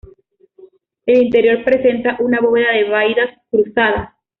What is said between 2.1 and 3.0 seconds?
una bóveda de